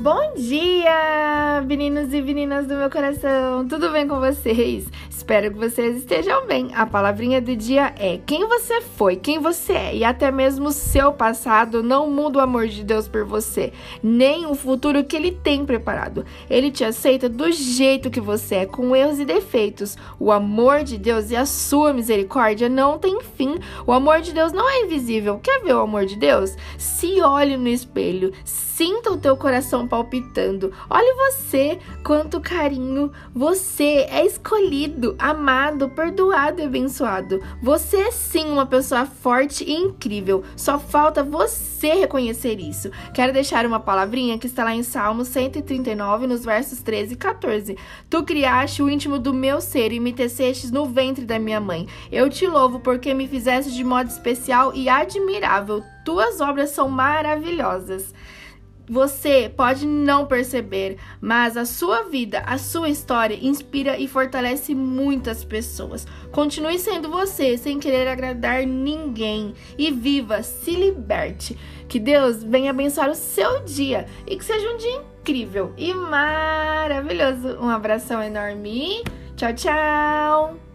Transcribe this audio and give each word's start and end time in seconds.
Bom 0.00 0.32
dia, 0.34 1.62
meninos 1.66 2.14
e 2.14 2.22
meninas 2.22 2.66
do 2.66 2.74
meu 2.74 2.88
coração! 2.88 3.68
Tudo 3.68 3.90
bem 3.90 4.08
com 4.08 4.18
vocês? 4.18 4.88
Espero 5.10 5.52
que 5.52 5.58
vocês 5.58 5.98
estejam 5.98 6.46
bem. 6.46 6.70
A 6.74 6.86
palavrinha 6.86 7.38
do 7.38 7.54
dia 7.54 7.92
é: 7.98 8.18
quem 8.24 8.48
você 8.48 8.80
foi, 8.80 9.16
quem 9.16 9.38
você 9.38 9.74
é, 9.74 9.96
e 9.96 10.02
até 10.02 10.32
mesmo 10.32 10.68
o 10.68 10.72
seu 10.72 11.12
passado 11.12 11.82
não 11.82 12.10
muda 12.10 12.38
o 12.38 12.40
amor 12.40 12.66
de 12.66 12.82
Deus 12.82 13.06
por 13.06 13.26
você, 13.26 13.74
nem 14.02 14.46
o 14.46 14.54
futuro 14.54 15.04
que 15.04 15.14
Ele 15.14 15.32
tem 15.32 15.66
preparado. 15.66 16.24
Ele 16.48 16.70
te 16.70 16.82
aceita 16.82 17.28
do 17.28 17.52
jeito 17.52 18.10
que 18.10 18.22
você 18.22 18.54
é, 18.54 18.66
com 18.66 18.96
erros 18.96 19.20
e 19.20 19.26
defeitos. 19.26 19.98
O 20.18 20.32
amor 20.32 20.82
de 20.82 20.96
Deus 20.96 21.30
e 21.30 21.36
a 21.36 21.44
sua 21.44 21.92
misericórdia 21.92 22.70
não 22.70 22.98
tem 22.98 23.20
fim. 23.40 23.58
O 23.86 23.92
amor 23.92 24.20
de 24.20 24.34
Deus 24.34 24.52
não 24.52 24.68
é 24.68 24.82
invisível. 24.82 25.38
Quer 25.38 25.62
ver 25.62 25.74
o 25.74 25.80
amor 25.80 26.04
de 26.04 26.16
Deus? 26.16 26.54
Se 26.76 27.22
olhe 27.22 27.56
no 27.56 27.68
espelho, 27.68 28.34
sinta 28.44 29.10
o 29.10 29.16
teu 29.16 29.34
coração 29.34 29.88
palpitando. 29.88 30.72
Olhe 30.90 31.14
você, 31.14 31.78
quanto 32.04 32.40
carinho. 32.40 33.10
Você 33.34 34.06
é 34.10 34.26
escolhido, 34.26 35.16
amado, 35.18 35.88
perdoado 35.88 36.60
e 36.60 36.64
abençoado. 36.64 37.40
Você 37.62 37.96
é 37.96 38.10
sim 38.10 38.44
uma 38.46 38.66
pessoa 38.66 39.06
forte 39.06 39.64
e 39.64 39.72
incrível. 39.72 40.42
Só 40.54 40.78
falta 40.78 41.24
você 41.24 41.94
reconhecer 41.94 42.60
isso. 42.60 42.90
Quero 43.14 43.32
deixar 43.32 43.64
uma 43.64 43.80
palavrinha 43.80 44.38
que 44.38 44.46
está 44.46 44.64
lá 44.64 44.74
em 44.74 44.82
Salmo 44.82 45.24
139, 45.24 46.26
nos 46.26 46.44
versos 46.44 46.82
13 46.82 47.14
e 47.14 47.16
14. 47.16 47.76
Tu 48.10 48.22
criaste 48.22 48.82
o 48.82 48.90
íntimo 48.90 49.18
do 49.18 49.32
meu 49.32 49.62
ser 49.62 49.92
e 49.92 50.00
me 50.00 50.12
tecestes 50.12 50.70
no 50.70 50.84
ventre 50.84 51.24
da 51.24 51.38
minha 51.38 51.60
mãe. 51.60 51.86
Eu 52.12 52.28
te 52.28 52.46
louvo 52.46 52.80
porque 52.80 53.14
me 53.14 53.29
fizeste 53.30 53.72
de 53.72 53.84
modo 53.84 54.08
especial 54.08 54.74
e 54.74 54.88
admirável. 54.88 55.82
Tuas 56.04 56.40
obras 56.40 56.70
são 56.70 56.88
maravilhosas. 56.88 58.12
Você 58.90 59.48
pode 59.56 59.86
não 59.86 60.26
perceber, 60.26 60.98
mas 61.20 61.56
a 61.56 61.64
sua 61.64 62.02
vida, 62.02 62.42
a 62.44 62.58
sua 62.58 62.88
história 62.88 63.38
inspira 63.40 63.96
e 63.96 64.08
fortalece 64.08 64.74
muitas 64.74 65.44
pessoas. 65.44 66.04
Continue 66.32 66.76
sendo 66.76 67.08
você, 67.08 67.56
sem 67.56 67.78
querer 67.78 68.08
agradar 68.08 68.66
ninguém. 68.66 69.54
E 69.78 69.92
viva, 69.92 70.42
se 70.42 70.72
liberte. 70.72 71.56
Que 71.88 72.00
Deus 72.00 72.42
venha 72.42 72.70
abençoar 72.70 73.08
o 73.10 73.14
seu 73.14 73.62
dia 73.62 74.06
e 74.26 74.36
que 74.36 74.44
seja 74.44 74.68
um 74.68 74.76
dia 74.76 75.04
incrível 75.20 75.72
e 75.76 75.94
maravilhoso. 75.94 77.58
Um 77.60 77.68
abração 77.68 78.20
enorme. 78.20 79.04
Tchau, 79.36 79.54
tchau. 79.54 80.69